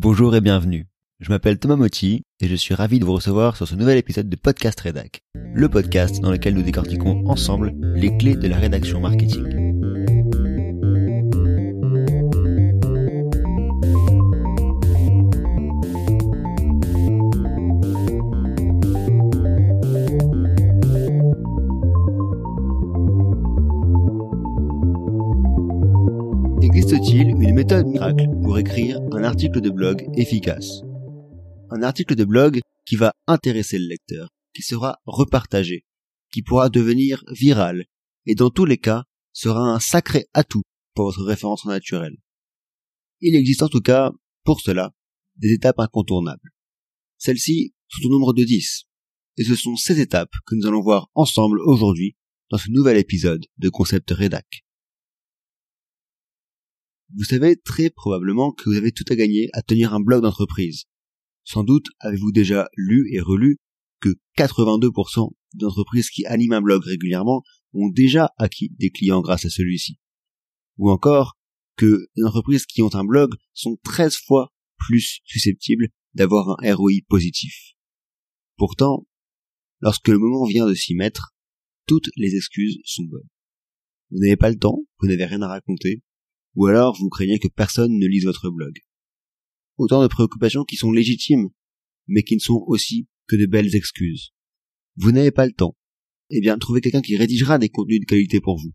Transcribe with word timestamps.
Bonjour 0.00 0.36
et 0.36 0.40
bienvenue. 0.40 0.86
Je 1.18 1.28
m'appelle 1.28 1.58
Thomas 1.58 1.74
Motti 1.74 2.22
et 2.38 2.46
je 2.46 2.54
suis 2.54 2.72
ravi 2.72 3.00
de 3.00 3.04
vous 3.04 3.14
recevoir 3.14 3.56
sur 3.56 3.66
ce 3.66 3.74
nouvel 3.74 3.98
épisode 3.98 4.28
de 4.28 4.36
Podcast 4.36 4.78
Rédac, 4.78 5.24
le 5.34 5.68
podcast 5.68 6.20
dans 6.20 6.30
lequel 6.30 6.54
nous 6.54 6.62
décortiquons 6.62 7.24
ensemble 7.26 7.74
les 7.96 8.16
clés 8.16 8.36
de 8.36 8.46
la 8.46 8.58
rédaction 8.58 9.00
marketing. 9.00 9.57
Article 29.28 29.60
de 29.60 29.68
blog 29.68 30.08
efficace 30.16 30.80
Un 31.68 31.82
article 31.82 32.14
de 32.14 32.24
blog 32.24 32.60
qui 32.86 32.96
va 32.96 33.12
intéresser 33.26 33.78
le 33.78 33.86
lecteur, 33.86 34.30
qui 34.54 34.62
sera 34.62 35.00
repartagé, 35.04 35.84
qui 36.32 36.40
pourra 36.40 36.70
devenir 36.70 37.22
viral, 37.30 37.84
et 38.24 38.34
dans 38.34 38.48
tous 38.48 38.64
les 38.64 38.78
cas 38.78 39.04
sera 39.34 39.60
un 39.60 39.80
sacré 39.80 40.24
atout 40.32 40.62
pour 40.94 41.04
votre 41.04 41.24
référence 41.24 41.66
naturelle. 41.66 42.16
Il 43.20 43.36
existe 43.36 43.62
en 43.62 43.68
tout 43.68 43.82
cas, 43.82 44.12
pour 44.44 44.62
cela, 44.62 44.94
des 45.36 45.52
étapes 45.52 45.78
incontournables. 45.78 46.50
Celles-ci 47.18 47.74
sont 47.88 48.06
au 48.06 48.10
nombre 48.10 48.32
de 48.32 48.44
10, 48.44 48.84
et 49.36 49.44
ce 49.44 49.56
sont 49.56 49.76
ces 49.76 50.00
étapes 50.00 50.32
que 50.46 50.54
nous 50.54 50.66
allons 50.66 50.80
voir 50.80 51.10
ensemble 51.14 51.60
aujourd'hui 51.60 52.16
dans 52.50 52.56
ce 52.56 52.70
nouvel 52.70 52.96
épisode 52.96 53.44
de 53.58 53.68
Concept 53.68 54.10
Redac. 54.10 54.64
Vous 57.16 57.24
savez 57.24 57.56
très 57.56 57.90
probablement 57.90 58.52
que 58.52 58.68
vous 58.68 58.76
avez 58.76 58.92
tout 58.92 59.04
à 59.08 59.16
gagner 59.16 59.48
à 59.52 59.62
tenir 59.62 59.94
un 59.94 60.00
blog 60.00 60.22
d'entreprise. 60.22 60.84
Sans 61.44 61.64
doute 61.64 61.86
avez-vous 62.00 62.32
déjà 62.32 62.68
lu 62.76 63.08
et 63.12 63.20
relu 63.20 63.58
que 64.00 64.10
82% 64.36 65.30
d'entreprises 65.54 66.10
qui 66.10 66.26
animent 66.26 66.52
un 66.52 66.60
blog 66.60 66.82
régulièrement 66.84 67.42
ont 67.72 67.88
déjà 67.88 68.32
acquis 68.36 68.70
des 68.78 68.90
clients 68.90 69.22
grâce 69.22 69.46
à 69.46 69.50
celui-ci. 69.50 69.98
Ou 70.76 70.90
encore 70.90 71.38
que 71.76 72.08
les 72.14 72.24
entreprises 72.24 72.66
qui 72.66 72.82
ont 72.82 72.94
un 72.94 73.04
blog 73.04 73.34
sont 73.54 73.78
13 73.84 74.16
fois 74.16 74.52
plus 74.76 75.20
susceptibles 75.24 75.88
d'avoir 76.14 76.60
un 76.62 76.74
ROI 76.74 77.00
positif. 77.08 77.72
Pourtant, 78.56 79.06
lorsque 79.80 80.08
le 80.08 80.18
moment 80.18 80.44
vient 80.44 80.66
de 80.66 80.74
s'y 80.74 80.94
mettre, 80.94 81.34
toutes 81.86 82.10
les 82.16 82.34
excuses 82.34 82.80
sont 82.84 83.04
bonnes. 83.04 83.28
Vous 84.10 84.18
n'avez 84.18 84.36
pas 84.36 84.50
le 84.50 84.58
temps, 84.58 84.84
vous 85.00 85.08
n'avez 85.08 85.24
rien 85.24 85.42
à 85.42 85.48
raconter, 85.48 86.02
ou 86.58 86.66
alors 86.66 86.96
vous 86.98 87.08
craignez 87.08 87.38
que 87.38 87.46
personne 87.46 87.96
ne 87.96 88.06
lise 88.08 88.24
votre 88.24 88.50
blog. 88.50 88.80
Autant 89.76 90.02
de 90.02 90.08
préoccupations 90.08 90.64
qui 90.64 90.74
sont 90.74 90.90
légitimes, 90.90 91.50
mais 92.08 92.24
qui 92.24 92.34
ne 92.34 92.40
sont 92.40 92.64
aussi 92.66 93.06
que 93.28 93.36
de 93.36 93.46
belles 93.46 93.76
excuses. 93.76 94.32
Vous 94.96 95.12
n'avez 95.12 95.30
pas 95.30 95.46
le 95.46 95.52
temps. 95.52 95.76
Eh 96.30 96.40
bien, 96.40 96.58
trouvez 96.58 96.80
quelqu'un 96.80 97.00
qui 97.00 97.16
rédigera 97.16 97.58
des 97.58 97.68
contenus 97.68 98.00
de 98.00 98.06
qualité 98.06 98.40
pour 98.40 98.58
vous. 98.58 98.72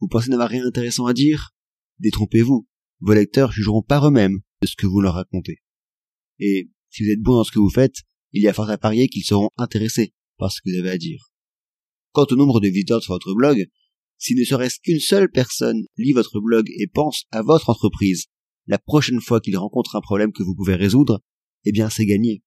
Vous 0.00 0.08
pensez 0.08 0.28
n'avoir 0.28 0.48
rien 0.48 0.64
d'intéressant 0.64 1.06
à 1.06 1.14
dire? 1.14 1.54
Détrompez-vous. 2.00 2.66
Vos 2.98 3.14
lecteurs 3.14 3.52
jugeront 3.52 3.82
par 3.82 4.08
eux-mêmes 4.08 4.40
de 4.60 4.66
ce 4.66 4.74
que 4.74 4.86
vous 4.88 5.00
leur 5.00 5.14
racontez. 5.14 5.58
Et 6.40 6.68
si 6.90 7.04
vous 7.04 7.10
êtes 7.10 7.20
bon 7.20 7.36
dans 7.36 7.44
ce 7.44 7.52
que 7.52 7.60
vous 7.60 7.70
faites, 7.70 8.02
il 8.32 8.42
y 8.42 8.48
a 8.48 8.52
fort 8.52 8.70
à 8.70 8.76
parier 8.76 9.06
qu'ils 9.06 9.24
seront 9.24 9.50
intéressés 9.56 10.14
par 10.36 10.50
ce 10.50 10.60
que 10.60 10.70
vous 10.70 10.80
avez 10.80 10.90
à 10.90 10.98
dire. 10.98 11.30
Quant 12.10 12.26
au 12.28 12.34
nombre 12.34 12.58
de 12.58 12.66
visiteurs 12.66 13.04
sur 13.04 13.14
votre 13.14 13.34
blog, 13.34 13.68
si 14.18 14.34
ne 14.34 14.44
serait-ce 14.44 14.78
qu'une 14.80 15.00
seule 15.00 15.30
personne 15.30 15.84
lit 15.96 16.12
votre 16.12 16.40
blog 16.40 16.68
et 16.78 16.86
pense 16.86 17.24
à 17.30 17.42
votre 17.42 17.70
entreprise 17.70 18.26
la 18.66 18.78
prochaine 18.78 19.20
fois 19.20 19.40
qu'il 19.40 19.56
rencontre 19.56 19.96
un 19.96 20.00
problème 20.00 20.32
que 20.32 20.42
vous 20.42 20.54
pouvez 20.54 20.74
résoudre, 20.74 21.20
eh 21.64 21.72
bien 21.72 21.90
c'est 21.90 22.06
gagné. 22.06 22.42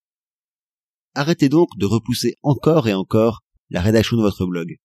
Arrêtez 1.14 1.50
donc 1.50 1.70
de 1.78 1.86
repousser 1.86 2.36
encore 2.44 2.88
et 2.88 2.94
encore 2.94 3.44
la 3.70 3.82
rédaction 3.82 4.18
de 4.18 4.22
votre 4.22 4.46
blog. 4.46 4.78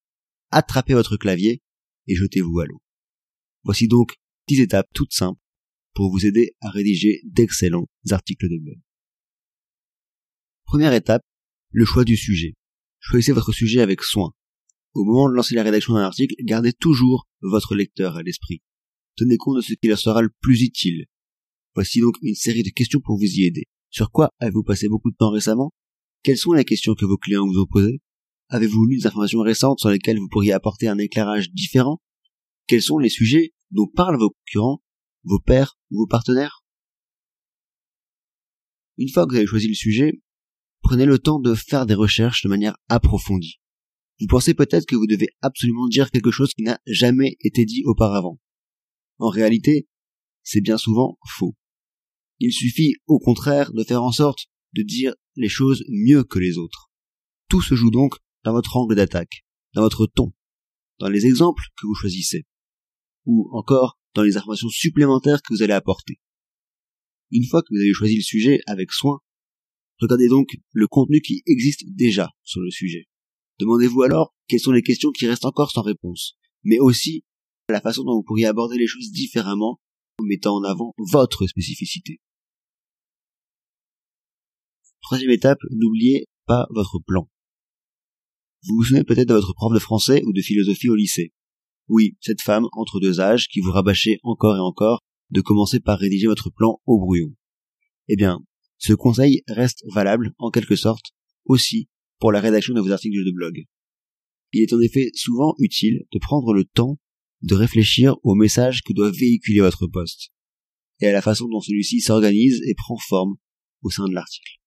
Attrapez 0.51 0.95
votre 0.95 1.17
clavier 1.17 1.63
et 2.07 2.15
jetez-vous 2.15 2.61
à 2.61 2.67
l'eau. 2.67 2.83
Voici 3.65 3.89
donc 3.89 4.17
10 4.48 4.61
étapes 4.61 4.89
toutes 4.92 5.13
simples 5.13 5.41
pour 5.95 6.11
vous 6.11 6.27
aider 6.27 6.55
à 6.61 6.71
rédiger 6.71 7.21
d'excellents 7.25 7.87
articles 8.11 8.48
de 8.48 8.59
blog. 8.59 8.79
Première 10.65 10.95
étape, 10.95 11.23
le 11.71 11.85
choix 11.85 12.05
du 12.05 12.17
sujet. 12.17 12.55
Choisissez 12.98 13.33
votre 13.33 13.53
sujet 13.53 13.81
avec 13.81 14.03
soin. 14.03 14.33
Au 14.95 15.05
moment 15.05 15.29
de 15.29 15.35
lancer 15.35 15.55
la 15.55 15.63
rédaction 15.63 15.95
d'un 15.95 16.01
article, 16.01 16.35
gardez 16.45 16.73
toujours 16.73 17.27
votre 17.41 17.75
lecteur 17.75 18.17
à 18.17 18.23
l'esprit. 18.23 18.63
Tenez 19.17 19.36
compte 19.39 19.57
de 19.57 19.63
ce 19.63 19.75
qui 19.75 19.89
leur 19.89 19.98
sera 19.98 20.20
le 20.20 20.30
plus 20.41 20.63
utile. 20.63 21.07
Voici 21.75 22.01
donc 22.01 22.17
une 22.23 22.35
série 22.35 22.63
de 22.63 22.70
questions 22.70 23.01
pour 23.01 23.17
vous 23.17 23.25
y 23.25 23.45
aider. 23.45 23.64
Sur 23.91 24.11
quoi 24.11 24.30
avez-vous 24.39 24.63
passé 24.63 24.89
beaucoup 24.89 25.11
de 25.11 25.17
temps 25.17 25.30
récemment? 25.30 25.73
Quelles 26.23 26.39
sont 26.39 26.53
les 26.53 26.64
questions 26.64 26.95
que 26.95 27.07
vos 27.07 27.17
clients 27.17 27.47
vous 27.47 27.58
ont 27.58 27.67
posées? 27.67 28.01
Avez-vous 28.48 28.86
lu 28.86 28.98
des 28.98 29.07
informations 29.07 29.41
récentes 29.41 29.80
sur 29.80 29.89
lesquelles 29.89 30.19
vous 30.19 30.29
pourriez 30.29 30.53
apporter 30.53 30.89
un 30.89 30.98
éclairage 30.98 31.51
différent? 31.53 32.01
Quels 32.67 32.83
sont 32.83 32.98
les 32.98 33.09
sujets 33.09 33.55
dont 33.70 33.86
parlent 33.86 34.19
vos 34.19 34.30
concurrents, 34.30 34.83
vos 35.24 35.41
pairs 35.41 35.79
ou 35.91 36.01
vos 36.01 36.07
partenaires? 36.07 36.63
Une 38.98 39.09
fois 39.09 39.24
que 39.24 39.30
vous 39.30 39.39
avez 39.39 39.47
choisi 39.47 39.69
le 39.69 39.74
sujet, 39.74 40.20
prenez 40.83 41.07
le 41.07 41.19
temps 41.19 41.41
de 41.41 41.55
faire 41.55 41.86
des 41.86 41.95
recherches 41.95 42.42
de 42.42 42.51
manière 42.51 42.77
approfondie. 42.89 43.61
Vous 44.20 44.27
pensez 44.27 44.55
peut-être 44.55 44.86
que 44.86 44.96
vous 44.96 45.06
devez 45.06 45.28
absolument 45.40 45.89
dire 45.89 46.11
quelque 46.11 46.30
chose 46.30 46.52
qui 46.55 46.62
n'a 46.62 46.80
jamais 46.86 47.36
été 47.40 47.64
dit 47.64 47.83
auparavant. 47.84 48.39
En 49.18 49.28
réalité, 49.28 49.89
c'est 50.42 50.61
bien 50.61 50.78
souvent 50.78 51.18
faux. 51.27 51.56
Il 52.39 52.52
suffit 52.52 52.95
au 53.06 53.18
contraire 53.18 53.73
de 53.73 53.84
faire 53.84 54.02
en 54.02 54.12
sorte 54.12 54.46
de 54.74 54.83
dire 54.83 55.14
les 55.36 55.48
choses 55.48 55.84
mieux 55.89 56.24
que 56.24 56.39
les 56.39 56.58
autres. 56.58 56.90
Tout 57.48 57.62
se 57.62 57.74
joue 57.74 57.90
donc 57.90 58.14
dans 58.45 58.52
votre 58.52 58.77
angle 58.77 58.96
d'attaque, 58.96 59.45
dans 59.74 59.83
votre 59.83 60.06
ton, 60.06 60.33
dans 60.98 61.08
les 61.08 61.27
exemples 61.27 61.62
que 61.77 61.86
vous 61.86 61.94
choisissez, 61.94 62.46
ou 63.27 63.48
encore 63.52 63.98
dans 64.14 64.23
les 64.23 64.36
informations 64.36 64.68
supplémentaires 64.68 65.42
que 65.42 65.55
vous 65.55 65.62
allez 65.62 65.73
apporter. 65.73 66.20
Une 67.30 67.46
fois 67.46 67.62
que 67.62 67.68
vous 67.70 67.80
avez 67.80 67.92
choisi 67.92 68.17
le 68.17 68.23
sujet 68.23 68.61
avec 68.67 68.92
soin, 68.92 69.20
regardez 70.00 70.29
donc 70.29 70.48
le 70.73 70.86
contenu 70.86 71.20
qui 71.20 71.42
existe 71.46 71.84
déjà 71.86 72.30
sur 72.42 72.61
le 72.61 72.70
sujet. 72.70 73.08
Demandez-vous 73.62 74.02
alors 74.02 74.34
quelles 74.48 74.58
sont 74.58 74.73
les 74.73 74.83
questions 74.83 75.12
qui 75.12 75.28
restent 75.28 75.45
encore 75.45 75.70
sans 75.70 75.83
réponse, 75.83 76.36
mais 76.64 76.80
aussi 76.80 77.23
la 77.68 77.80
façon 77.80 78.02
dont 78.02 78.17
vous 78.17 78.24
pourriez 78.24 78.46
aborder 78.46 78.77
les 78.77 78.89
choses 78.89 79.12
différemment 79.12 79.78
en 80.18 80.24
mettant 80.24 80.56
en 80.56 80.64
avant 80.64 80.92
votre 81.12 81.46
spécificité. 81.46 82.20
Troisième 85.02 85.30
étape, 85.30 85.61
n'oubliez 85.70 86.27
pas 86.45 86.67
votre 86.70 86.98
plan. 87.06 87.30
Vous 88.64 88.74
vous 88.74 88.83
souvenez 88.83 89.05
peut-être 89.05 89.28
de 89.28 89.34
votre 89.34 89.55
prof 89.55 89.73
de 89.73 89.79
français 89.79 90.24
ou 90.24 90.33
de 90.33 90.42
philosophie 90.42 90.89
au 90.89 90.96
lycée. 90.96 91.33
Oui, 91.86 92.17
cette 92.20 92.42
femme 92.42 92.67
entre 92.73 92.98
deux 92.98 93.20
âges 93.20 93.46
qui 93.46 93.61
vous 93.61 93.70
rabâchait 93.70 94.18
encore 94.24 94.56
et 94.56 94.61
encore 94.61 95.02
de 95.30 95.40
commencer 95.40 95.79
par 95.79 96.00
rédiger 96.00 96.27
votre 96.27 96.50
plan 96.50 96.80
au 96.86 96.98
brouillon. 96.98 97.33
Eh 98.08 98.17
bien, 98.17 98.40
ce 98.79 98.92
conseil 98.92 99.44
reste 99.46 99.84
valable, 99.94 100.33
en 100.39 100.50
quelque 100.50 100.74
sorte, 100.74 101.12
aussi 101.44 101.89
pour 102.23 102.31
la 102.31 102.41
rédaction 102.41 102.73
de 102.73 102.81
vos 102.81 102.93
articles 102.93 103.25
de 103.25 103.33
blog. 103.33 103.65
Il 104.53 104.63
est 104.63 104.73
en 104.73 104.81
effet 104.81 105.11
souvent 105.13 105.57
utile 105.59 106.07
de 106.13 106.21
prendre 106.21 106.55
le 106.55 106.65
temps 106.65 107.01
de 107.41 107.57
réfléchir 107.57 108.15
au 108.23 108.37
message 108.37 108.83
que 108.83 108.93
doit 108.93 109.11
véhiculer 109.11 109.59
votre 109.59 109.89
poste, 109.89 110.31
et 111.01 111.09
à 111.09 111.13
la 111.13 111.21
façon 111.21 111.49
dont 111.49 111.61
celui-ci 111.61 112.01
s'organise 112.01 112.61
et 112.65 112.77
prend 112.77 112.97
forme 112.97 113.35
au 113.81 113.91
sein 113.91 114.07
de 114.07 114.15
l'article. 114.15 114.61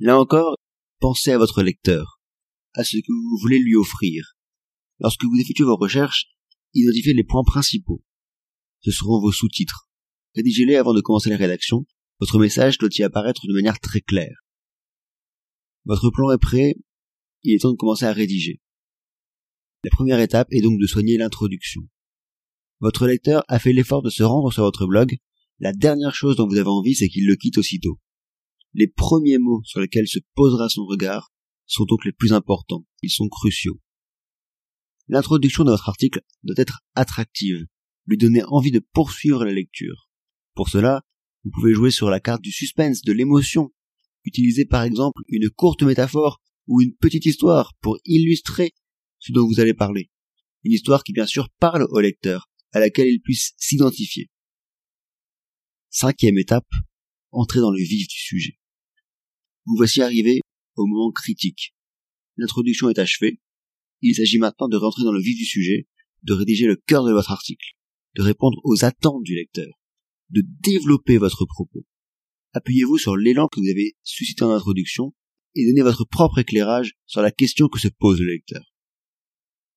Là 0.00 0.18
encore, 0.18 0.56
pensez 0.98 1.30
à 1.30 1.38
votre 1.38 1.62
lecteur, 1.62 2.20
à 2.74 2.82
ce 2.82 2.96
que 2.96 3.12
vous 3.12 3.38
voulez 3.42 3.60
lui 3.60 3.76
offrir. 3.76 4.34
Lorsque 4.98 5.22
vous 5.22 5.38
effectuez 5.40 5.62
vos 5.62 5.76
recherches, 5.76 6.32
identifiez 6.74 7.14
les 7.14 7.22
points 7.22 7.44
principaux. 7.44 8.02
Ce 8.80 8.90
seront 8.90 9.20
vos 9.20 9.30
sous-titres. 9.30 9.88
Rédigez-les 10.34 10.74
avant 10.74 10.94
de 10.94 11.00
commencer 11.00 11.30
la 11.30 11.36
rédaction. 11.36 11.86
Votre 12.18 12.40
message 12.40 12.78
doit 12.78 12.90
y 12.98 13.04
apparaître 13.04 13.46
de 13.46 13.52
manière 13.52 13.78
très 13.78 14.00
claire. 14.00 14.41
Votre 15.84 16.10
plan 16.10 16.30
est 16.30 16.38
prêt, 16.38 16.76
il 17.42 17.54
est 17.54 17.58
temps 17.58 17.72
de 17.72 17.76
commencer 17.76 18.04
à 18.04 18.12
rédiger. 18.12 18.60
La 19.84 19.90
première 19.90 20.20
étape 20.20 20.48
est 20.52 20.62
donc 20.62 20.80
de 20.80 20.86
soigner 20.86 21.18
l'introduction. 21.18 21.82
Votre 22.80 23.06
lecteur 23.06 23.44
a 23.48 23.58
fait 23.58 23.72
l'effort 23.72 24.02
de 24.02 24.10
se 24.10 24.22
rendre 24.22 24.52
sur 24.52 24.62
votre 24.62 24.86
blog, 24.86 25.16
la 25.58 25.72
dernière 25.72 26.14
chose 26.14 26.36
dont 26.36 26.46
vous 26.46 26.56
avez 26.56 26.68
envie 26.68 26.94
c'est 26.94 27.08
qu'il 27.08 27.26
le 27.26 27.36
quitte 27.36 27.58
aussitôt. 27.58 27.98
Les 28.74 28.86
premiers 28.86 29.38
mots 29.38 29.62
sur 29.64 29.80
lesquels 29.80 30.08
se 30.08 30.20
posera 30.34 30.68
son 30.68 30.84
regard 30.84 31.32
sont 31.66 31.84
donc 31.84 32.04
les 32.04 32.12
plus 32.12 32.32
importants, 32.32 32.86
ils 33.02 33.10
sont 33.10 33.28
cruciaux. 33.28 33.80
L'introduction 35.08 35.64
de 35.64 35.70
votre 35.70 35.88
article 35.88 36.20
doit 36.42 36.56
être 36.58 36.80
attractive, 36.94 37.66
lui 38.06 38.18
donner 38.18 38.42
envie 38.44 38.70
de 38.70 38.84
poursuivre 38.92 39.44
la 39.44 39.52
lecture. 39.52 40.08
Pour 40.54 40.68
cela, 40.68 41.02
vous 41.44 41.50
pouvez 41.50 41.74
jouer 41.74 41.90
sur 41.90 42.08
la 42.08 42.20
carte 42.20 42.42
du 42.42 42.52
suspense, 42.52 43.02
de 43.02 43.12
l'émotion, 43.12 43.72
Utilisez 44.24 44.64
par 44.64 44.82
exemple 44.84 45.22
une 45.28 45.50
courte 45.50 45.82
métaphore 45.82 46.40
ou 46.66 46.80
une 46.80 46.94
petite 46.94 47.26
histoire 47.26 47.74
pour 47.80 47.98
illustrer 48.04 48.72
ce 49.18 49.32
dont 49.32 49.46
vous 49.46 49.60
allez 49.60 49.74
parler. 49.74 50.10
Une 50.64 50.72
histoire 50.72 51.02
qui 51.02 51.12
bien 51.12 51.26
sûr 51.26 51.48
parle 51.58 51.86
au 51.90 52.00
lecteur, 52.00 52.50
à 52.72 52.80
laquelle 52.80 53.08
il 53.08 53.20
puisse 53.20 53.52
s'identifier. 53.56 54.30
Cinquième 55.90 56.38
étape, 56.38 56.68
entrer 57.30 57.60
dans 57.60 57.70
le 57.70 57.82
vif 57.82 58.08
du 58.08 58.16
sujet. 58.16 58.58
Vous 59.66 59.76
voici 59.76 60.00
arrivé 60.02 60.40
au 60.76 60.86
moment 60.86 61.12
critique. 61.12 61.74
L'introduction 62.36 62.88
est 62.88 62.98
achevée. 62.98 63.40
Il 64.00 64.14
s'agit 64.14 64.38
maintenant 64.38 64.68
de 64.68 64.76
rentrer 64.76 65.04
dans 65.04 65.12
le 65.12 65.20
vif 65.20 65.36
du 65.36 65.44
sujet, 65.44 65.86
de 66.22 66.32
rédiger 66.32 66.66
le 66.66 66.76
cœur 66.76 67.04
de 67.04 67.12
votre 67.12 67.30
article, 67.30 67.76
de 68.16 68.22
répondre 68.22 68.58
aux 68.64 68.84
attentes 68.84 69.22
du 69.22 69.34
lecteur, 69.34 69.68
de 70.30 70.42
développer 70.62 71.18
votre 71.18 71.44
propos. 71.44 71.84
Appuyez-vous 72.54 72.98
sur 72.98 73.16
l'élan 73.16 73.48
que 73.48 73.60
vous 73.60 73.68
avez 73.68 73.96
suscité 74.02 74.44
en 74.44 74.50
introduction 74.50 75.14
et 75.54 75.66
donnez 75.66 75.82
votre 75.82 76.04
propre 76.04 76.38
éclairage 76.38 76.94
sur 77.06 77.22
la 77.22 77.30
question 77.30 77.68
que 77.68 77.78
se 77.78 77.88
pose 77.88 78.20
le 78.20 78.32
lecteur. 78.32 78.72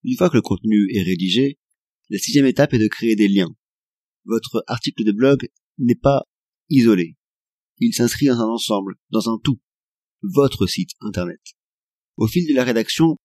Une 0.03 0.17
fois 0.17 0.29
que 0.29 0.35
le 0.35 0.41
contenu 0.41 0.87
est 0.93 1.03
rédigé, 1.03 1.57
la 2.09 2.17
sixième 2.17 2.45
étape 2.45 2.73
est 2.73 2.79
de 2.79 2.87
créer 2.87 3.15
des 3.15 3.27
liens. 3.27 3.53
Votre 4.25 4.63
article 4.67 5.03
de 5.03 5.11
blog 5.11 5.47
n'est 5.77 5.95
pas 5.95 6.23
isolé. 6.69 7.15
Il 7.79 7.93
s'inscrit 7.93 8.27
dans 8.27 8.39
un 8.39 8.49
ensemble, 8.49 8.95
dans 9.09 9.29
un 9.29 9.39
tout. 9.43 9.59
Votre 10.21 10.67
site 10.67 10.91
internet. 10.99 11.41
Au 12.17 12.27
fil 12.27 12.47
de 12.47 12.53
la 12.53 12.63
rédaction, 12.63 13.17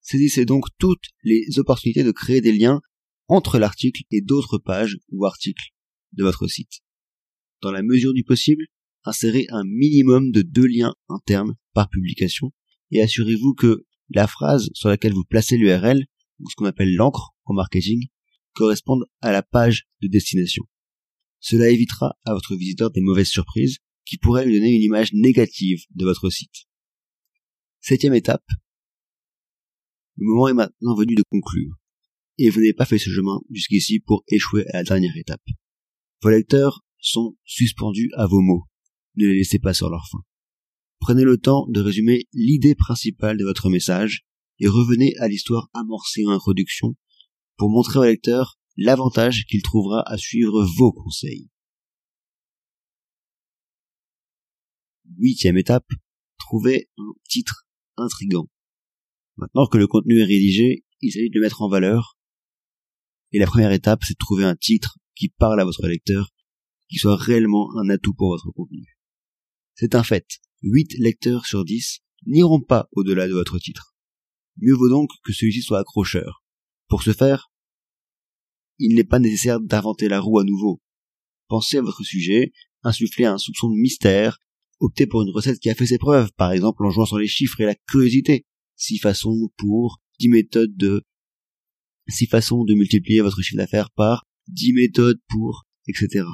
saisissez 0.00 0.44
donc 0.44 0.66
toutes 0.78 1.06
les 1.22 1.58
opportunités 1.58 2.04
de 2.04 2.12
créer 2.12 2.40
des 2.40 2.52
liens 2.52 2.80
entre 3.28 3.58
l'article 3.58 4.02
et 4.10 4.22
d'autres 4.22 4.58
pages 4.58 4.98
ou 5.10 5.24
articles 5.24 5.72
de 6.12 6.24
votre 6.24 6.46
site. 6.46 6.80
Dans 7.60 7.72
la 7.72 7.82
mesure 7.82 8.12
du 8.12 8.24
possible, 8.24 8.66
insérez 9.04 9.46
un 9.50 9.64
minimum 9.64 10.30
de 10.30 10.42
deux 10.42 10.66
liens 10.66 10.94
internes 11.08 11.54
par 11.72 11.88
publication 11.88 12.52
et 12.90 13.02
assurez-vous 13.02 13.54
que 13.54 13.84
la 14.10 14.26
phrase 14.26 14.70
sur 14.72 14.88
laquelle 14.88 15.12
vous 15.12 15.24
placez 15.24 15.56
l'URL, 15.56 16.06
ou 16.40 16.48
ce 16.48 16.54
qu'on 16.56 16.64
appelle 16.64 16.94
l'encre 16.94 17.34
en 17.44 17.54
marketing, 17.54 18.08
corresponde 18.54 19.04
à 19.20 19.32
la 19.32 19.42
page 19.42 19.86
de 20.00 20.08
destination. 20.08 20.64
Cela 21.40 21.68
évitera 21.68 22.16
à 22.24 22.32
votre 22.32 22.56
visiteur 22.56 22.90
des 22.90 23.00
mauvaises 23.00 23.28
surprises 23.28 23.78
qui 24.04 24.18
pourraient 24.18 24.46
lui 24.46 24.54
donner 24.54 24.74
une 24.74 24.82
image 24.82 25.12
négative 25.12 25.84
de 25.94 26.04
votre 26.04 26.30
site. 26.30 26.66
Septième 27.80 28.14
étape. 28.14 28.44
Le 30.16 30.26
moment 30.26 30.48
est 30.48 30.54
maintenant 30.54 30.96
venu 30.96 31.14
de 31.14 31.22
conclure. 31.30 31.76
Et 32.38 32.50
vous 32.50 32.60
n'avez 32.60 32.72
pas 32.72 32.86
fait 32.86 32.98
ce 32.98 33.10
chemin 33.10 33.40
jusqu'ici 33.50 34.00
pour 34.00 34.24
échouer 34.28 34.64
à 34.68 34.78
la 34.78 34.84
dernière 34.84 35.16
étape. 35.16 35.44
Vos 36.22 36.30
lecteurs 36.30 36.84
sont 36.98 37.36
suspendus 37.44 38.10
à 38.16 38.26
vos 38.26 38.40
mots. 38.40 38.64
Ne 39.16 39.26
les 39.26 39.38
laissez 39.38 39.58
pas 39.58 39.74
sur 39.74 39.90
leur 39.90 40.06
faim. 40.10 40.22
Prenez 41.00 41.24
le 41.24 41.38
temps 41.38 41.66
de 41.68 41.80
résumer 41.80 42.28
l'idée 42.32 42.74
principale 42.74 43.36
de 43.36 43.44
votre 43.44 43.70
message 43.70 44.26
et 44.58 44.66
revenez 44.66 45.16
à 45.18 45.28
l'histoire 45.28 45.68
amorcée 45.72 46.24
en 46.26 46.30
introduction 46.30 46.96
pour 47.56 47.70
montrer 47.70 47.98
au 47.98 48.04
lecteur 48.04 48.58
l'avantage 48.76 49.44
qu'il 49.46 49.62
trouvera 49.62 50.02
à 50.06 50.16
suivre 50.16 50.66
vos 50.76 50.92
conseils. 50.92 51.50
Huitième 55.16 55.58
étape, 55.58 55.88
trouvez 56.38 56.88
un 56.98 57.12
titre 57.28 57.66
intrigant. 57.96 58.48
Maintenant 59.36 59.66
que 59.66 59.78
le 59.78 59.86
contenu 59.86 60.20
est 60.20 60.24
rédigé, 60.24 60.84
il 61.00 61.12
s'agit 61.12 61.30
de 61.30 61.34
le 61.34 61.42
mettre 61.42 61.62
en 61.62 61.68
valeur. 61.68 62.18
Et 63.32 63.38
la 63.38 63.46
première 63.46 63.72
étape, 63.72 64.02
c'est 64.04 64.14
de 64.14 64.18
trouver 64.18 64.44
un 64.44 64.56
titre 64.56 64.98
qui 65.14 65.28
parle 65.28 65.60
à 65.60 65.64
votre 65.64 65.86
lecteur, 65.86 66.30
qui 66.88 66.98
soit 66.98 67.16
réellement 67.16 67.76
un 67.78 67.88
atout 67.88 68.14
pour 68.14 68.28
votre 68.28 68.50
contenu. 68.52 68.97
C'est 69.80 69.94
un 69.94 70.02
fait. 70.02 70.26
8 70.62 70.94
lecteurs 70.98 71.46
sur 71.46 71.64
10 71.64 72.00
n'iront 72.26 72.60
pas 72.60 72.88
au-delà 72.90 73.28
de 73.28 73.32
votre 73.32 73.60
titre. 73.60 73.94
Mieux 74.56 74.74
vaut 74.74 74.88
donc 74.88 75.08
que 75.22 75.32
celui-ci 75.32 75.62
soit 75.62 75.78
accrocheur. 75.78 76.42
Pour 76.88 77.04
ce 77.04 77.12
faire, 77.12 77.52
il 78.80 78.96
n'est 78.96 79.04
pas 79.04 79.20
nécessaire 79.20 79.60
d'inventer 79.60 80.08
la 80.08 80.20
roue 80.20 80.40
à 80.40 80.44
nouveau. 80.44 80.82
Pensez 81.46 81.76
à 81.76 81.82
votre 81.82 82.02
sujet, 82.02 82.50
insufflez 82.82 83.24
un 83.24 83.38
soupçon 83.38 83.70
de 83.70 83.76
mystère, 83.76 84.40
optez 84.80 85.06
pour 85.06 85.22
une 85.22 85.30
recette 85.30 85.60
qui 85.60 85.70
a 85.70 85.76
fait 85.76 85.86
ses 85.86 85.98
preuves, 85.98 86.32
par 86.32 86.50
exemple 86.50 86.84
en 86.84 86.90
jouant 86.90 87.06
sur 87.06 87.18
les 87.18 87.28
chiffres 87.28 87.60
et 87.60 87.66
la 87.66 87.76
curiosité. 87.76 88.46
Six 88.74 88.98
façons 88.98 89.48
pour, 89.58 90.00
dix 90.18 90.28
méthodes 90.28 90.76
de, 90.76 91.04
six 92.08 92.26
façons 92.26 92.64
de 92.64 92.74
multiplier 92.74 93.20
votre 93.20 93.40
chiffre 93.42 93.58
d'affaires 93.58 93.92
par, 93.92 94.26
dix 94.48 94.72
méthodes 94.72 95.20
pour, 95.28 95.66
etc. 95.86 96.24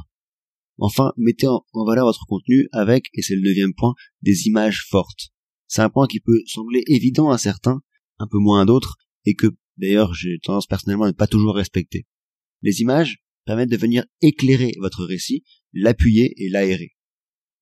Enfin, 0.78 1.12
mettez 1.16 1.46
en, 1.46 1.64
valeur 1.86 2.06
votre 2.06 2.26
contenu 2.26 2.68
avec, 2.72 3.06
et 3.14 3.22
c'est 3.22 3.36
le 3.36 3.42
neuvième 3.42 3.74
point, 3.74 3.94
des 4.22 4.46
images 4.46 4.84
fortes. 4.88 5.30
C'est 5.66 5.82
un 5.82 5.90
point 5.90 6.06
qui 6.06 6.20
peut 6.20 6.42
sembler 6.46 6.82
évident 6.86 7.30
à 7.30 7.38
certains, 7.38 7.82
un 8.18 8.26
peu 8.26 8.38
moins 8.38 8.62
à 8.62 8.64
d'autres, 8.64 8.96
et 9.24 9.34
que, 9.34 9.46
d'ailleurs, 9.76 10.14
j'ai 10.14 10.38
tendance 10.42 10.66
personnellement 10.66 11.04
à 11.04 11.08
ne 11.08 11.12
pas 11.12 11.26
toujours 11.26 11.54
respecter. 11.54 12.06
Les 12.62 12.80
images 12.80 13.18
permettent 13.44 13.70
de 13.70 13.76
venir 13.76 14.04
éclairer 14.20 14.72
votre 14.80 15.04
récit, 15.04 15.44
l'appuyer 15.72 16.34
et 16.42 16.48
l'aérer. 16.48 16.92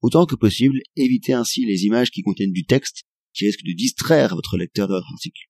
Autant 0.00 0.26
que 0.26 0.34
possible, 0.34 0.80
évitez 0.96 1.32
ainsi 1.32 1.64
les 1.64 1.84
images 1.84 2.10
qui 2.10 2.22
contiennent 2.22 2.52
du 2.52 2.64
texte, 2.64 3.04
qui 3.34 3.46
risquent 3.46 3.64
de 3.64 3.72
distraire 3.72 4.34
votre 4.34 4.56
lecteur 4.56 4.88
de 4.88 4.94
votre 4.94 5.12
article. 5.12 5.42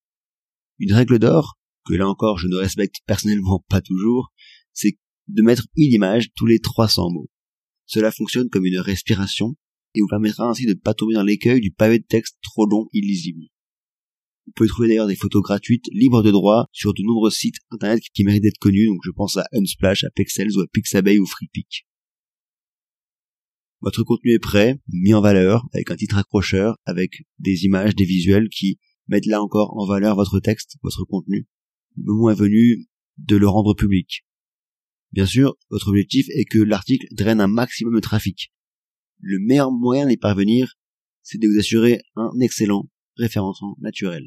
Une 0.78 0.92
règle 0.92 1.18
d'or, 1.18 1.58
que 1.84 1.94
là 1.94 2.08
encore 2.08 2.38
je 2.38 2.48
ne 2.48 2.56
respecte 2.56 2.96
personnellement 3.06 3.64
pas 3.68 3.80
toujours, 3.80 4.32
c'est 4.72 4.98
de 5.28 5.42
mettre 5.42 5.66
une 5.76 5.92
image 5.92 6.30
tous 6.34 6.46
les 6.46 6.58
300 6.58 7.10
mots. 7.10 7.30
Cela 7.86 8.10
fonctionne 8.10 8.48
comme 8.48 8.66
une 8.66 8.78
respiration 8.78 9.54
et 9.94 10.00
vous 10.00 10.08
permettra 10.08 10.48
ainsi 10.48 10.64
de 10.64 10.70
ne 10.70 10.78
pas 10.78 10.94
tomber 10.94 11.14
dans 11.14 11.22
l'écueil 11.22 11.60
du 11.60 11.70
pavé 11.70 11.98
de 11.98 12.04
texte 12.04 12.38
trop 12.42 12.66
long, 12.66 12.88
illisible. 12.92 13.42
Vous 14.46 14.52
pouvez 14.56 14.68
trouver 14.68 14.88
d'ailleurs 14.88 15.06
des 15.06 15.16
photos 15.16 15.42
gratuites, 15.42 15.86
libres 15.92 16.22
de 16.22 16.30
droit, 16.30 16.66
sur 16.72 16.94
de 16.94 17.02
nombreux 17.02 17.30
sites 17.30 17.58
internet 17.70 18.02
qui 18.12 18.24
méritent 18.24 18.42
d'être 18.42 18.58
connus, 18.58 18.86
donc 18.86 18.98
je 19.04 19.10
pense 19.10 19.36
à 19.36 19.46
Unsplash, 19.52 20.04
à 20.04 20.10
Pexels 20.10 20.56
ou 20.56 20.60
à 20.60 20.66
Pixabay 20.72 21.18
ou 21.18 21.26
FreePic. 21.26 21.86
Votre 23.80 24.04
contenu 24.04 24.32
est 24.32 24.38
prêt, 24.38 24.78
mis 24.88 25.14
en 25.14 25.20
valeur, 25.20 25.66
avec 25.72 25.90
un 25.90 25.96
titre 25.96 26.16
accrocheur, 26.16 26.76
avec 26.84 27.24
des 27.38 27.64
images, 27.64 27.94
des 27.94 28.04
visuels 28.04 28.48
qui 28.48 28.78
mettent 29.08 29.26
là 29.26 29.42
encore 29.42 29.76
en 29.76 29.86
valeur 29.86 30.16
votre 30.16 30.40
texte, 30.40 30.76
votre 30.82 31.04
contenu. 31.04 31.46
Le 31.96 32.12
moment 32.12 32.30
est 32.30 32.34
venu 32.34 32.86
de 33.18 33.36
le 33.36 33.48
rendre 33.48 33.74
public. 33.74 34.24
Bien 35.12 35.26
sûr, 35.26 35.56
votre 35.70 35.88
objectif 35.88 36.26
est 36.30 36.44
que 36.44 36.58
l'article 36.58 37.06
draine 37.12 37.40
un 37.40 37.46
maximum 37.46 37.94
de 37.94 38.00
trafic. 38.00 38.52
Le 39.20 39.38
meilleur 39.38 39.70
moyen 39.70 40.06
d'y 40.06 40.16
parvenir, 40.16 40.74
c'est 41.22 41.38
de 41.38 41.46
vous 41.48 41.58
assurer 41.58 42.00
un 42.16 42.30
excellent 42.40 42.88
référencement 43.16 43.76
naturel. 43.80 44.26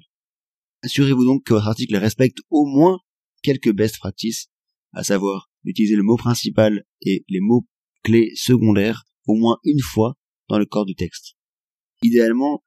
Assurez-vous 0.84 1.26
donc 1.26 1.44
que 1.44 1.54
votre 1.54 1.68
article 1.68 1.96
respecte 1.98 2.38
au 2.50 2.66
moins 2.66 3.00
quelques 3.42 3.74
best 3.74 3.98
practices, 3.98 4.48
à 4.94 5.04
savoir 5.04 5.50
utiliser 5.64 5.96
le 5.96 6.04
mot 6.04 6.18
principal 6.18 6.86
et 7.02 7.26
les 7.28 7.40
mots 7.40 7.68
clés 8.04 8.32
secondaires 8.36 9.04
au 9.26 9.34
moins 9.34 9.58
une 9.64 9.82
fois 9.82 10.16
dans 10.48 10.60
le 10.60 10.66
corps 10.66 10.86
du 10.86 10.96
texte. 10.96 11.36
Idéalement, 12.04 12.64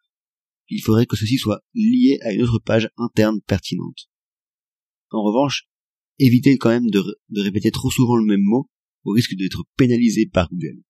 il 0.69 0.83
faudrait 0.83 1.07
que 1.07 1.17
ceci 1.17 1.39
soit 1.39 1.63
lié 1.75 2.19
à 2.23 2.33
une 2.33 2.43
autre 2.43 2.59
page 2.59 2.91
interne 2.97 3.41
pertinente. 3.43 4.11
En 5.11 5.23
revanche, 5.23 5.69
évitez 6.19 6.59
quand 6.59 6.71
même 6.71 6.91
de, 6.91 7.03
répéter 7.37 7.71
trop 7.71 7.91
souvent 7.91 8.17
le 8.17 8.25
même 8.25 8.43
mot 8.43 8.69
au 9.05 9.13
risque 9.13 9.35
d'être 9.37 9.65
pénalisé 9.77 10.27
par 10.27 10.49
Google. 10.51 10.83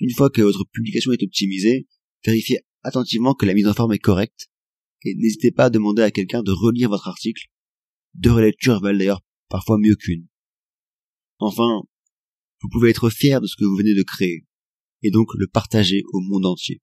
Une 0.00 0.10
fois 0.10 0.30
que 0.30 0.42
votre 0.42 0.64
publication 0.72 1.12
est 1.12 1.22
optimisée, 1.22 1.86
vérifiez 2.24 2.58
attentivement 2.82 3.34
que 3.34 3.46
la 3.46 3.54
mise 3.54 3.66
en 3.66 3.74
forme 3.74 3.92
est 3.92 3.98
correcte 3.98 4.48
et 5.04 5.14
n'hésitez 5.14 5.52
pas 5.52 5.66
à 5.66 5.70
demander 5.70 6.02
à 6.02 6.10
quelqu'un 6.10 6.42
de 6.42 6.50
relire 6.50 6.88
votre 6.88 7.08
article. 7.08 7.44
Deux 8.14 8.32
relectures 8.32 8.80
valent 8.80 8.98
d'ailleurs 8.98 9.22
parfois 9.48 9.78
mieux 9.78 9.96
qu'une. 9.96 10.26
Enfin, 11.38 11.82
vous 12.62 12.68
pouvez 12.70 12.90
être 12.90 13.10
fier 13.10 13.40
de 13.40 13.46
ce 13.46 13.56
que 13.56 13.64
vous 13.64 13.76
venez 13.76 13.94
de 13.94 14.02
créer 14.02 14.46
et 15.02 15.10
donc 15.10 15.28
le 15.34 15.46
partager 15.46 16.02
au 16.12 16.20
monde 16.20 16.46
entier. 16.46 16.80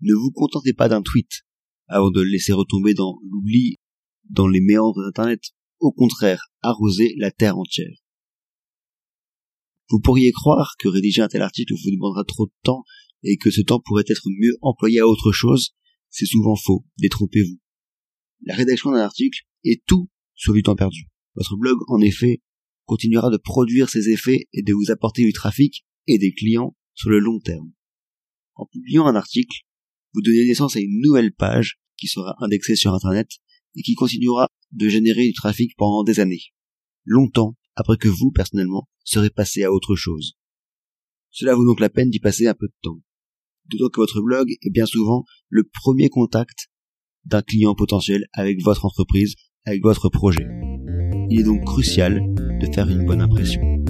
Ne 0.00 0.14
vous 0.14 0.30
contentez 0.30 0.74
pas 0.74 0.88
d'un 0.88 1.02
tweet 1.02 1.42
avant 1.86 2.10
de 2.10 2.20
le 2.20 2.28
laisser 2.28 2.52
retomber 2.52 2.94
dans 2.94 3.18
l'oubli 3.30 3.76
dans 4.28 4.48
les 4.48 4.60
méandres 4.60 5.02
d'Internet 5.02 5.42
au 5.82 5.92
contraire 5.92 6.46
arroser 6.62 7.14
la 7.18 7.30
terre 7.30 7.58
entière. 7.58 8.02
Vous 9.90 10.00
pourriez 10.00 10.32
croire 10.32 10.76
que 10.78 10.88
rédiger 10.88 11.20
un 11.20 11.28
tel 11.28 11.42
article 11.42 11.74
vous 11.74 11.90
demandera 11.90 12.24
trop 12.24 12.46
de 12.46 12.52
temps 12.62 12.84
et 13.22 13.36
que 13.36 13.50
ce 13.50 13.60
temps 13.60 13.80
pourrait 13.80 14.04
être 14.06 14.28
mieux 14.30 14.56
employé 14.62 15.00
à 15.00 15.06
autre 15.06 15.32
chose, 15.32 15.74
c'est 16.08 16.24
souvent 16.24 16.56
faux, 16.56 16.86
détrompez-vous. 16.98 17.58
La 18.44 18.54
rédaction 18.54 18.90
d'un 18.90 19.00
article 19.00 19.40
est 19.64 19.84
tout 19.86 20.08
sur 20.34 20.54
du 20.54 20.62
temps 20.62 20.76
perdu. 20.76 21.08
Votre 21.34 21.56
blog, 21.56 21.78
en 21.88 22.00
effet, 22.00 22.40
continuera 22.84 23.30
de 23.30 23.36
produire 23.36 23.88
ses 23.88 24.08
effets 24.08 24.48
et 24.52 24.62
de 24.62 24.72
vous 24.72 24.90
apporter 24.90 25.24
du 25.24 25.32
trafic 25.32 25.84
et 26.06 26.18
des 26.18 26.32
clients 26.32 26.76
sur 26.94 27.10
le 27.10 27.18
long 27.18 27.38
terme. 27.40 27.72
En 28.54 28.66
publiant 28.66 29.06
un 29.06 29.14
article, 29.14 29.62
vous 30.14 30.22
donnez 30.22 30.44
naissance 30.44 30.76
à 30.76 30.80
une 30.80 31.00
nouvelle 31.00 31.32
page 31.32 31.80
qui 31.96 32.06
sera 32.06 32.34
indexée 32.40 32.76
sur 32.76 32.94
Internet 32.94 33.28
et 33.76 33.82
qui 33.82 33.94
continuera 33.94 34.48
de 34.72 34.88
générer 34.88 35.26
du 35.26 35.32
trafic 35.32 35.72
pendant 35.76 36.04
des 36.04 36.20
années, 36.20 36.42
longtemps 37.04 37.56
après 37.74 37.96
que 37.96 38.08
vous, 38.08 38.30
personnellement, 38.30 38.88
serez 39.04 39.30
passé 39.30 39.64
à 39.64 39.72
autre 39.72 39.96
chose. 39.96 40.34
Cela 41.30 41.54
vaut 41.54 41.64
donc 41.64 41.80
la 41.80 41.88
peine 41.88 42.10
d'y 42.10 42.20
passer 42.20 42.46
un 42.46 42.54
peu 42.54 42.66
de 42.66 42.74
temps. 42.82 43.00
D'autant 43.66 43.88
que 43.88 44.00
votre 44.00 44.20
blog 44.20 44.50
est 44.50 44.70
bien 44.70 44.86
souvent 44.86 45.24
le 45.48 45.64
premier 45.64 46.08
contact 46.08 46.68
d'un 47.24 47.42
client 47.42 47.74
potentiel 47.74 48.26
avec 48.32 48.62
votre 48.62 48.84
entreprise, 48.84 49.34
avec 49.64 49.82
votre 49.82 50.08
projet. 50.08 50.46
Il 51.30 51.40
est 51.40 51.44
donc 51.44 51.64
crucial 51.64 52.20
de 52.60 52.74
faire 52.74 52.88
une 52.88 53.06
bonne 53.06 53.22
impression. 53.22 53.81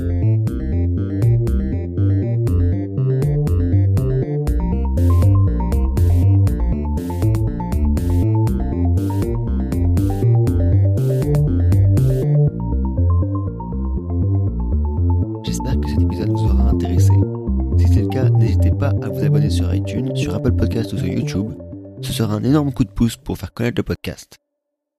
Ou 20.75 20.85
sur 20.85 21.07
YouTube. 21.07 21.53
Ce 22.01 22.15
sera 22.15 22.33
un 22.33 22.45
énorme 22.45 22.73
coup 22.73 22.85
de 22.85 22.91
pouce 22.91 23.17
pour 23.17 23.37
faire 23.37 23.53
connaître 23.53 23.77
le 23.79 23.83
podcast. 23.83 24.37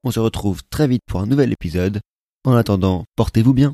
On 0.04 0.12
se 0.12 0.20
retrouve 0.20 0.62
très 0.70 0.88
vite 0.88 1.02
pour 1.08 1.20
un 1.20 1.26
nouvel 1.26 1.52
épisode. 1.52 2.00
En 2.46 2.54
attendant, 2.54 3.06
portez-vous 3.16 3.54
bien. 3.54 3.74